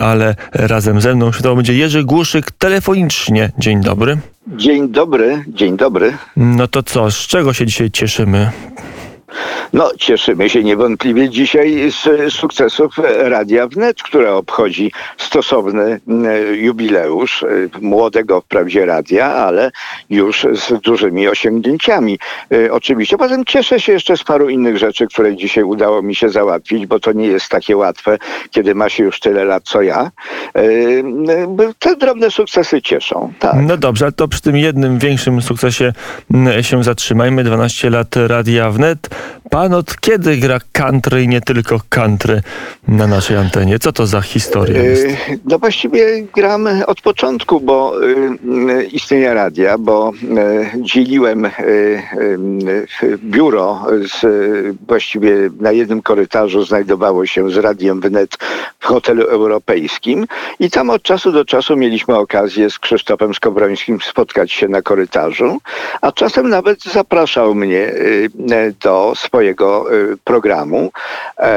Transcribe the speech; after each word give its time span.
ale 0.00 0.34
razem 0.52 1.00
ze 1.00 1.14
mną 1.14 1.30
to 1.42 1.56
będzie 1.56 1.74
Jerzy 1.74 2.04
Głuszyk 2.04 2.50
telefonicznie. 2.50 3.52
Dzień 3.58 3.80
dobry. 3.80 4.18
Dzień 4.46 4.88
dobry, 4.88 5.44
dzień 5.48 5.76
dobry. 5.76 6.16
No 6.36 6.68
to 6.68 6.82
co, 6.82 7.10
z 7.10 7.18
czego 7.18 7.52
się 7.52 7.66
dzisiaj 7.66 7.90
cieszymy? 7.90 8.50
No, 9.72 9.90
cieszymy 9.98 10.50
się 10.50 10.64
niewątpliwie 10.64 11.28
dzisiaj 11.30 11.90
z 11.90 12.32
sukcesów 12.34 12.94
Radia 13.18 13.66
Wnet, 13.66 14.02
które 14.02 14.34
obchodzi 14.34 14.92
stosowny 15.16 16.00
mm, 16.08 16.54
jubileusz 16.54 17.42
y, 17.42 17.70
młodego 17.80 18.40
wprawdzie 18.40 18.86
radia, 18.86 19.26
ale 19.26 19.70
już 20.10 20.46
z 20.52 20.80
dużymi 20.80 21.28
osiągnięciami. 21.28 22.18
Y, 22.52 22.72
oczywiście. 22.72 23.16
Potem 23.16 23.44
cieszę 23.44 23.80
się 23.80 23.92
jeszcze 23.92 24.16
z 24.16 24.24
paru 24.24 24.48
innych 24.48 24.78
rzeczy, 24.78 25.06
które 25.06 25.36
dzisiaj 25.36 25.64
udało 25.64 26.02
mi 26.02 26.14
się 26.14 26.28
załatwić, 26.28 26.86
bo 26.86 27.00
to 27.00 27.12
nie 27.12 27.26
jest 27.26 27.48
takie 27.48 27.76
łatwe, 27.76 28.18
kiedy 28.50 28.74
ma 28.74 28.88
się 28.88 29.04
już 29.04 29.20
tyle 29.20 29.44
lat 29.44 29.62
co 29.64 29.82
ja. 29.82 30.10
Y, 30.58 31.04
te 31.78 31.96
drobne 31.96 32.30
sukcesy 32.30 32.82
cieszą. 32.82 33.32
Tak. 33.38 33.54
No 33.62 33.76
dobrze, 33.76 34.04
ale 34.04 34.12
to 34.12 34.28
przy 34.28 34.42
tym 34.42 34.56
jednym 34.56 34.98
większym 34.98 35.42
sukcesie 35.42 35.92
mm, 36.34 36.62
się 36.62 36.84
zatrzymajmy. 36.84 37.44
12 37.44 37.90
lat 37.90 38.16
Radia 38.16 38.70
Wnet. 38.70 39.08
Pan 39.50 39.74
od 39.74 40.00
kiedy 40.00 40.36
gra 40.36 40.58
country 40.72 41.22
i 41.22 41.28
nie 41.28 41.40
tylko 41.40 41.80
country 41.88 42.42
na 42.88 43.06
naszej 43.06 43.36
antenie? 43.36 43.78
Co 43.78 43.92
to 43.92 44.06
za 44.06 44.20
historia 44.20 44.82
jest? 44.82 45.06
E, 45.06 45.16
no 45.44 45.58
właściwie 45.58 46.22
gram 46.22 46.68
od 46.86 47.00
początku, 47.00 47.60
bo 47.60 47.92
e, 48.70 48.84
istnienia 48.84 49.34
radia, 49.34 49.78
bo 49.78 50.12
dzieliłem 50.76 51.50
biuro 53.18 53.86
z, 54.20 54.26
właściwie 54.88 55.50
na 55.60 55.72
jednym 55.72 56.02
korytarzu 56.02 56.64
znajdowało 56.64 57.26
się 57.26 57.50
z 57.50 57.56
radiem 57.56 58.00
wnet 58.00 58.36
w 58.78 58.84
hotelu 58.84 59.22
europejskim 59.22 60.26
i 60.60 60.70
tam 60.70 60.90
od 60.90 61.02
czasu 61.02 61.32
do 61.32 61.44
czasu 61.44 61.76
mieliśmy 61.76 62.16
okazję 62.16 62.70
z 62.70 62.78
Krzysztofem 62.78 63.34
Skowrońskim 63.34 63.98
spotkać 64.00 64.52
się 64.52 64.68
na 64.68 64.82
korytarzu, 64.82 65.58
a 66.00 66.12
czasem 66.12 66.48
nawet 66.48 66.84
zapraszał 66.84 67.54
mnie 67.54 67.92
do 68.80 69.12
swojego 69.38 69.94
y, 69.94 70.16
programu 70.24 70.90
e, 71.38 71.52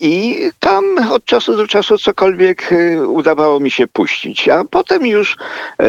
i 0.00 0.38
tam 0.60 0.84
od 1.12 1.24
czasu 1.24 1.56
do 1.56 1.66
czasu 1.66 1.98
cokolwiek 1.98 2.72
y, 2.72 3.08
udawało 3.08 3.60
mi 3.60 3.70
się 3.70 3.86
puścić. 3.86 4.48
A 4.48 4.64
potem 4.64 5.06
już 5.06 5.36
e, 5.36 5.84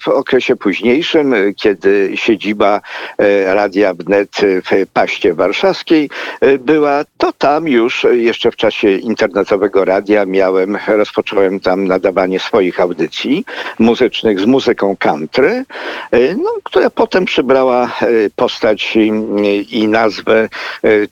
w 0.00 0.08
okresie 0.08 0.56
późniejszym, 0.56 1.34
kiedy 1.56 2.12
siedziba 2.14 2.80
Radia 3.46 3.94
Wnet 3.94 4.30
w 4.40 4.86
Paście 4.92 5.34
Warszawskiej 5.34 6.10
była, 6.58 7.04
to 7.18 7.32
tam 7.32 7.68
już 7.68 8.06
jeszcze 8.12 8.50
w 8.50 8.56
czasie 8.56 8.90
internetowego 8.90 9.84
radia 9.84 10.26
miałem, 10.26 10.78
rozpocząłem 10.86 11.60
tam 11.60 11.86
nadawanie 11.86 12.40
swoich 12.40 12.80
audycji 12.80 13.44
muzycznych 13.78 14.40
z 14.40 14.44
muzyką 14.44 14.96
country, 14.98 15.64
no, 16.36 16.50
która 16.64 16.90
potem 16.90 17.24
przybrała 17.24 17.90
postać 18.36 18.98
i 19.70 19.88
nazwę 19.88 20.48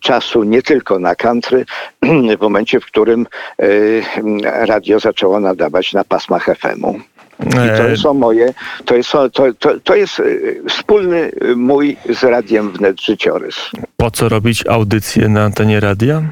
czasu 0.01 0.43
nie 0.43 0.63
tylko 0.63 0.99
na 0.99 1.15
country, 1.15 1.65
w 2.39 2.41
momencie, 2.41 2.81
w 2.81 2.87
którym 2.87 3.27
e, 3.59 4.67
radio 4.67 5.01
zaczęło 5.01 5.41
nadawać 5.41 5.93
na 5.93 6.05
pasmach 6.05 6.45
FM-u. 6.45 7.01
I 7.47 7.53
to 7.53 7.91
e. 7.91 7.97
są 7.97 8.15
moje, 8.15 8.55
to 8.85 8.95
jest, 8.95 9.11
to, 9.11 9.29
to, 9.59 9.81
to 9.85 9.95
jest 9.95 10.23
wspólny 10.69 11.33
mój 11.57 11.97
z 12.09 12.23
radiem 12.23 12.71
wnet 12.71 13.03
życiorys. 13.03 13.57
Po 13.97 14.11
co 14.11 14.29
robić 14.29 14.67
audycję 14.67 15.29
na 15.29 15.43
antenie 15.43 15.81
radia? 15.81 16.23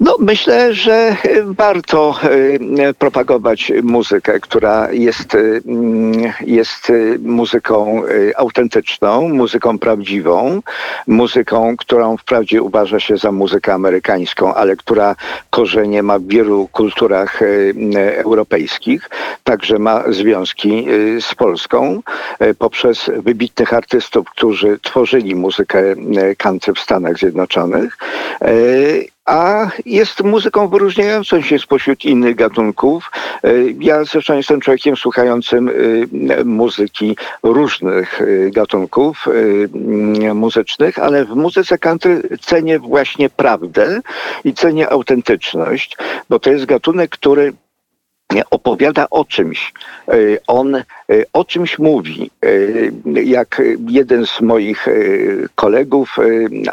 No, 0.00 0.16
myślę, 0.18 0.74
że 0.74 1.16
warto 1.44 2.14
e, 2.78 2.94
propagować 2.94 3.72
muzykę, 3.82 4.40
która 4.40 4.92
jest, 4.92 5.34
e, 5.34 5.38
mm, 5.66 6.32
jest 6.46 6.92
muzyką 7.20 8.02
e, 8.04 8.38
autentyczną, 8.38 9.28
muzyką 9.28 9.78
prawdziwą, 9.78 10.62
muzyką, 11.06 11.76
którą 11.76 12.16
wprawdzie 12.16 12.62
uważa 12.62 13.00
się 13.00 13.16
za 13.16 13.32
muzykę 13.32 13.74
amerykańską, 13.74 14.54
ale 14.54 14.76
która 14.76 15.16
korzenie 15.50 16.02
ma 16.02 16.18
w 16.18 16.26
wielu 16.26 16.68
kulturach 16.72 17.40
europejskich, 18.24 19.10
także 19.44 19.78
ma 19.78 20.04
związki 20.08 20.86
z 21.20 21.34
Polską 21.34 22.02
poprzez 22.58 23.10
wybitnych 23.16 23.74
artystów, 23.74 24.30
którzy 24.30 24.78
tworzyli 24.82 25.34
muzykę 25.34 25.82
country 26.36 26.74
w 26.74 26.78
Stanach 26.78 27.18
Zjednoczonych 27.18 27.98
a 29.28 29.70
jest 29.86 30.22
muzyką 30.24 30.68
wyróżniającą 30.68 31.42
się 31.42 31.58
spośród 31.58 32.04
innych 32.04 32.36
gatunków. 32.36 33.10
E, 33.44 33.50
ja 33.80 34.04
zresztą 34.04 34.36
jestem 34.36 34.60
człowiekiem 34.60 34.96
słuchającym 34.96 35.68
e, 35.68 36.44
muzyki 36.44 37.16
różnych 37.42 38.20
e, 38.22 38.50
gatunków 38.50 39.26
muzycznych, 40.34 40.98
ale 40.98 41.24
w 41.24 41.28
muzyce 41.28 41.78
country 41.78 42.22
cenię 42.40 42.78
właśnie 42.78 43.30
prawdę 43.30 44.00
i 44.44 44.54
cenię 44.54 44.90
autentyczność, 44.90 45.96
bo 46.28 46.38
to 46.38 46.50
jest 46.50 46.64
gatunek, 46.64 47.10
który 47.10 47.52
opowiada 48.50 49.06
o 49.10 49.24
czymś. 49.24 49.72
On 50.46 50.82
o 51.32 51.44
czymś 51.44 51.78
mówi. 51.78 52.30
E, 52.42 53.22
jak 53.22 53.62
jeden 53.88 54.26
z 54.26 54.40
moich 54.40 54.86
kolegów, 55.54 56.16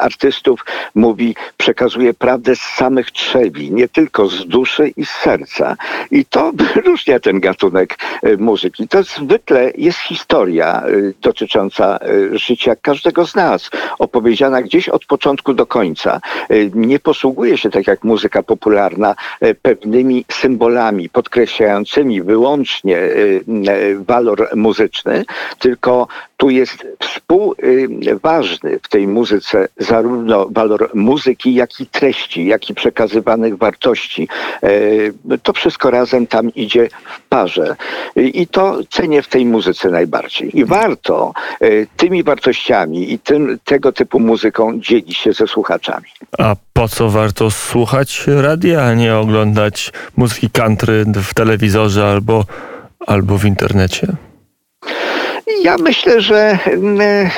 artystów 0.00 0.64
mówi, 0.94 1.34
przekazuje 1.56 2.14
prawdę 2.14 2.56
z 2.56 2.60
samych 2.60 3.10
trzewi, 3.10 3.72
nie 3.72 3.88
tylko 3.88 4.28
z 4.28 4.46
duszy 4.46 4.92
i 4.96 5.06
z 5.06 5.10
serca. 5.10 5.76
I 6.10 6.24
to 6.24 6.52
wyróżnia 6.74 7.20
ten 7.20 7.40
gatunek 7.40 7.98
muzyki. 8.38 8.88
To 8.88 9.02
zwykle 9.02 9.72
jest 9.78 9.98
historia 9.98 10.82
dotycząca 11.22 11.98
życia 12.32 12.76
każdego 12.82 13.26
z 13.26 13.34
nas, 13.34 13.70
opowiedziana 13.98 14.62
gdzieś 14.62 14.88
od 14.88 15.04
początku 15.06 15.54
do 15.54 15.66
końca. 15.66 16.20
Nie 16.74 16.98
posługuje 16.98 17.58
się, 17.58 17.70
tak 17.70 17.86
jak 17.86 18.04
muzyka 18.04 18.42
popularna, 18.42 19.14
pewnymi 19.62 20.24
symbolami, 20.32 21.08
podkreślającymi 21.08 22.22
wyłącznie 22.22 22.98
y, 22.98 23.44
walor 24.26 24.56
muzyczny, 24.56 25.24
tylko 25.58 26.08
tu 26.36 26.50
jest 26.50 26.86
współważny 27.00 28.78
w 28.82 28.88
tej 28.88 29.06
muzyce 29.08 29.68
zarówno 29.78 30.48
walor 30.50 30.90
muzyki, 30.94 31.54
jak 31.54 31.80
i 31.80 31.86
treści, 31.86 32.46
jak 32.46 32.70
i 32.70 32.74
przekazywanych 32.74 33.58
wartości. 33.58 34.28
E, 34.62 34.68
to 35.42 35.52
wszystko 35.52 35.90
razem 35.90 36.26
tam 36.26 36.54
idzie 36.54 36.88
w 36.88 37.28
parze. 37.28 37.76
I 38.16 38.46
to 38.46 38.78
cenię 38.90 39.22
w 39.22 39.28
tej 39.28 39.46
muzyce 39.46 39.90
najbardziej. 39.90 40.58
I 40.58 40.64
warto 40.64 41.32
e, 41.60 41.68
tymi 41.96 42.22
wartościami 42.22 43.12
i 43.12 43.18
tym, 43.18 43.58
tego 43.64 43.92
typu 43.92 44.20
muzyką 44.20 44.80
dzielić 44.80 45.16
się 45.16 45.32
ze 45.32 45.46
słuchaczami. 45.46 46.06
A 46.38 46.56
po 46.72 46.88
co 46.88 47.08
warto 47.08 47.50
słuchać 47.50 48.24
radia, 48.26 48.82
a 48.82 48.94
nie 48.94 49.16
oglądać 49.16 49.92
muzyki 50.16 50.50
country 50.50 51.04
w 51.14 51.34
telewizorze 51.34 52.06
albo, 52.06 52.44
albo 53.06 53.38
w 53.38 53.44
internecie? 53.44 54.16
Ja 55.66 55.76
myślę, 55.78 56.20
że 56.20 56.58
mm, 56.64 57.28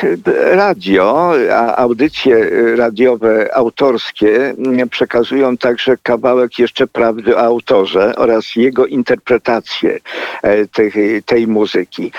radio, 0.52 1.32
audycje 1.76 2.50
radiowe 2.76 3.54
autorskie 3.54 4.54
mm, 4.58 4.88
przekazują 4.88 5.56
także 5.56 5.96
kawałek 6.02 6.58
jeszcze 6.58 6.86
prawdy 6.86 7.36
o 7.36 7.40
autorze 7.40 8.16
oraz 8.16 8.56
jego 8.56 8.86
interpretację 8.86 9.98
e, 10.42 10.66
tej, 10.66 10.92
tej 11.26 11.46
muzyki. 11.46 12.12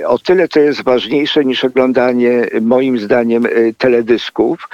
E, 0.00 0.08
o 0.08 0.18
tyle 0.18 0.48
to 0.48 0.60
jest 0.60 0.84
ważniejsze 0.84 1.44
niż 1.44 1.64
oglądanie 1.64 2.46
moim 2.60 2.98
zdaniem 2.98 3.46
e, 3.46 3.50
teledysków, 3.78 4.68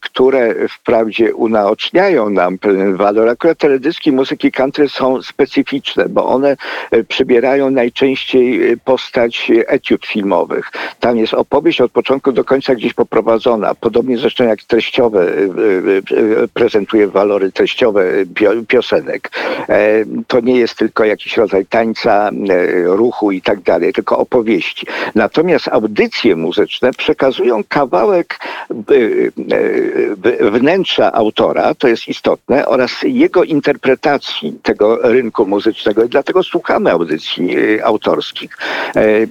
które 0.00 0.68
wprawdzie 0.68 1.34
unaoczniają 1.34 2.30
nam 2.30 2.58
pewien 2.58 2.96
walor. 2.96 3.28
Akurat 3.28 3.58
teledyski 3.58 4.12
muzyki 4.12 4.52
country 4.52 4.88
są 4.88 5.22
specyficzne, 5.22 6.08
bo 6.08 6.26
one 6.26 6.56
przybierają 7.08 7.70
najczęściej 7.70 8.76
postać 8.84 9.52
filmowych. 10.06 10.70
Tam 11.00 11.16
jest 11.16 11.34
opowieść 11.34 11.80
od 11.80 11.92
początku 11.92 12.32
do 12.32 12.44
końca 12.44 12.74
gdzieś 12.74 12.94
poprowadzona. 12.94 13.74
Podobnie 13.74 14.18
zresztą 14.18 14.44
jak 14.44 14.62
treściowe, 14.62 15.28
y, 15.28 15.50
y, 16.12 16.42
y, 16.42 16.48
prezentuje 16.48 17.08
walory 17.08 17.52
treściowe 17.52 18.04
piosenek. 18.68 19.30
E, 19.68 20.04
to 20.26 20.40
nie 20.40 20.56
jest 20.56 20.76
tylko 20.76 21.04
jakiś 21.04 21.36
rodzaj 21.36 21.66
tańca, 21.66 22.30
e, 22.30 22.82
ruchu 22.84 23.32
i 23.32 23.42
tak 23.42 23.60
dalej, 23.60 23.92
tylko 23.92 24.18
opowieści. 24.18 24.86
Natomiast 25.14 25.68
audycje 25.68 26.36
muzyczne 26.36 26.92
przekazują 26.92 27.64
kawałek 27.68 28.38
wnętrza 30.40 31.12
autora, 31.12 31.74
to 31.74 31.88
jest 31.88 32.08
istotne, 32.08 32.66
oraz 32.66 32.90
jego 33.02 33.44
interpretacji 33.44 34.58
tego 34.62 34.96
rynku 34.96 35.46
muzycznego. 35.46 36.04
I 36.04 36.08
dlatego 36.08 36.42
słuchamy 36.42 36.90
audycji 36.90 37.56
autorskich. 37.82 38.58
E, 38.96 39.26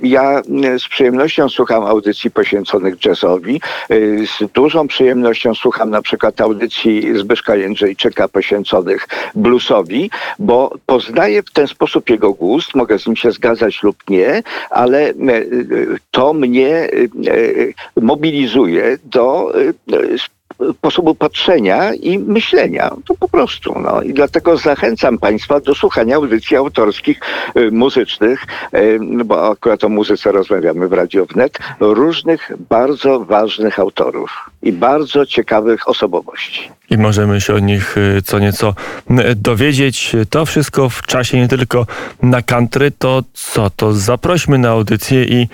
mm, 0.49 0.79
z 0.79 0.87
przyjemnością 0.87 1.49
słucham 1.49 1.83
audycji 1.83 2.31
poświęconych 2.31 3.05
jazzowi. 3.05 3.61
Y, 3.91 4.27
Z 4.27 4.51
dużą 4.53 4.87
przyjemnością 4.87 5.55
słucham 5.55 5.89
na 5.89 6.01
przykład 6.01 6.41
audycji 6.41 7.17
Zbyszka 7.17 7.55
Jędrzejczyka 7.55 8.27
poświęconych 8.27 9.07
bluesowi, 9.35 10.09
bo 10.39 10.73
poznaję 10.85 11.43
w 11.43 11.51
ten 11.51 11.67
sposób 11.67 12.09
jego 12.09 12.33
gust. 12.33 12.75
Mogę 12.75 12.99
z 12.99 13.07
nim 13.07 13.15
się 13.15 13.31
zgadzać 13.31 13.83
lub 13.83 14.09
nie, 14.09 14.43
ale 14.69 15.09
y, 15.09 15.13
y, 15.13 15.97
to 16.11 16.33
mnie 16.33 16.67
y, 16.67 17.09
y, 17.27 17.73
mobilizuje 18.01 18.97
do 19.03 19.51
y, 19.59 19.73
y, 19.93 20.17
sposobu 20.73 21.15
patrzenia 21.15 21.93
i 21.93 22.19
myślenia. 22.19 22.91
To 23.05 23.15
po 23.15 23.29
prostu. 23.29 23.79
No. 23.79 24.01
I 24.01 24.13
dlatego 24.13 24.57
zachęcam 24.57 25.17
Państwa 25.17 25.59
do 25.59 25.75
słuchania 25.75 26.15
audycji 26.15 26.57
autorskich, 26.57 27.19
y, 27.57 27.71
muzycznych, 27.71 28.45
y, 28.75 28.99
bo 29.25 29.51
akurat 29.51 29.83
o 29.83 29.89
muzyce 29.89 30.31
rozmawiamy 30.31 30.87
w 30.87 30.93
Radio 30.93 31.25
Wnet, 31.25 31.59
różnych 31.79 32.51
bardzo 32.69 33.19
ważnych 33.19 33.79
autorów 33.79 34.49
i 34.63 34.71
bardzo 34.71 35.25
ciekawych 35.25 35.87
osobowości. 35.87 36.69
I 36.89 36.97
możemy 36.97 37.41
się 37.41 37.53
o 37.53 37.59
nich 37.59 37.97
y, 37.97 38.21
co 38.21 38.39
nieco 38.39 38.75
dowiedzieć. 39.35 40.15
To 40.29 40.45
wszystko 40.45 40.89
w 40.89 41.01
czasie 41.01 41.37
nie 41.37 41.47
tylko 41.47 41.85
na 42.23 42.41
country, 42.41 42.91
to 42.91 43.23
co? 43.33 43.69
To 43.69 43.93
zaprośmy 43.93 44.57
na 44.57 44.69
audycję 44.69 45.23
i, 45.23 45.47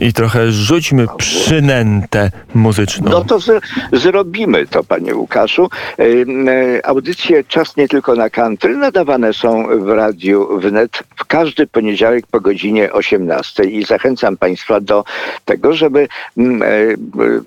i 0.00 0.12
trochę 0.12 0.52
rzućmy 0.52 1.06
przynętę 1.16 2.30
muzyczną. 2.54 3.10
No 3.10 3.24
to 3.24 3.40
z, 3.40 3.64
zrobimy 3.92 4.66
to, 4.66 4.84
panie 4.84 5.14
Łukaszu. 5.14 5.68
Y, 6.00 6.80
Audycje 6.84 7.44
Czas 7.44 7.76
nie 7.76 7.88
tylko 7.88 8.14
na 8.14 8.30
country 8.30 8.76
nadawane 8.76 9.32
są 9.32 9.66
w 9.84 9.88
Radiu 9.88 10.58
Wnet 10.58 11.02
w 11.16 11.24
każdy 11.24 11.66
poniedziałek 11.66 12.26
po 12.26 12.40
godzinie 12.40 12.92
18 12.92 13.64
i 13.64 13.84
zachęcam 13.84 14.36
państwa 14.36 14.80
do 14.80 15.04
tego, 15.44 15.72
żeby 15.72 16.08
mm, 16.36 16.62
e, 16.62 16.66
e, 16.66 16.96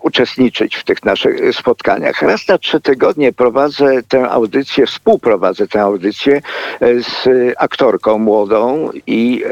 uczestniczyć 0.02 0.76
w 0.76 0.84
tych 0.84 1.06
naszych 1.06 1.56
spotkaniach. 1.56 2.22
Raz 2.22 2.48
na 2.48 2.58
trzy 2.58 2.82
tygodnie 2.82 3.34
prowadzę 3.34 4.04
tę 4.04 4.30
audycję, 4.30 4.86
współprowadzę 4.86 5.68
tę 5.68 5.82
audycję 5.82 6.42
e, 6.80 7.04
z 7.04 7.28
aktorką 7.58 8.18
młodą 8.18 8.90
i 9.08 9.44
e, 9.46 9.50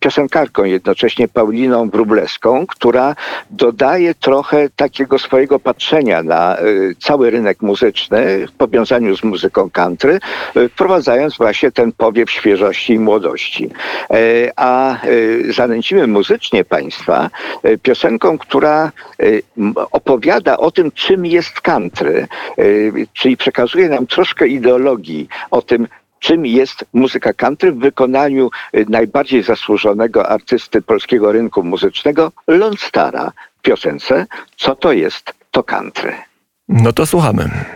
piosenkarką 0.00 0.64
jednocześnie 0.64 1.28
Pauliną 1.28 1.90
Wróbleską, 2.08 2.66
która 2.66 3.16
dodaje 3.50 4.14
trochę 4.14 4.68
takiego 4.76 5.18
swojego 5.18 5.58
patrzenia 5.58 6.22
na 6.22 6.60
y, 6.60 6.94
cały 7.00 7.30
rynek 7.30 7.62
muzyczny 7.62 8.46
w 8.46 8.52
powiązaniu 8.52 9.16
z 9.16 9.24
muzyką 9.24 9.70
country, 9.70 10.20
y, 10.56 10.68
wprowadzając 10.68 11.36
właśnie 11.36 11.72
ten 11.72 11.92
powiew 11.92 12.30
świeżości 12.30 12.92
i 12.92 12.98
młodości. 12.98 13.70
E, 14.10 14.16
A 14.56 15.04
y, 15.06 15.52
zanęcimy 15.52 16.06
muzycznie 16.06 16.64
Państwa 16.64 17.30
piosenką, 17.82 18.38
która 18.38 18.92
opowiada 19.92 20.56
o 20.56 20.70
tym, 20.70 20.92
czym 20.92 21.26
jest 21.26 21.60
country, 21.60 22.26
czyli 23.12 23.36
przekazuje 23.36 23.88
nam 23.88 24.06
troszkę 24.06 24.48
ideologii 24.48 25.28
o 25.50 25.62
tym, 25.62 25.88
czym 26.18 26.46
jest 26.46 26.84
muzyka 26.92 27.32
country 27.32 27.72
w 27.72 27.78
wykonaniu 27.78 28.50
y, 28.74 28.86
najbardziej 28.88 29.42
zasłużonego 29.42 30.28
artysty 30.28 30.82
polskiego 30.82 31.32
rynku 31.32 31.62
muzycznego, 31.62 32.32
Lone 32.48 32.76
Stara, 32.76 33.32
w 33.58 33.62
piosence 33.62 34.26
Co 34.56 34.74
to 34.74 34.92
jest 34.92 35.34
to 35.50 35.62
country? 35.62 36.14
No 36.68 36.92
to 36.92 37.06
słuchamy. 37.06 37.50